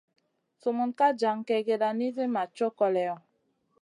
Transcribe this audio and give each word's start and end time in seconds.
Sumun 0.61 0.91
ka 0.97 1.07
jan 1.19 1.39
kègèda 1.47 1.89
nizi 1.99 2.25
ma 2.33 2.43
co 2.55 2.67
koleyo. 2.79 3.15